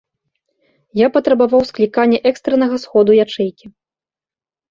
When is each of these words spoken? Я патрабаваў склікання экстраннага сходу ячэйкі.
Я 0.99 1.07
патрабаваў 1.17 1.61
склікання 1.69 2.19
экстраннага 2.29 2.75
сходу 2.85 3.11
ячэйкі. 3.27 3.65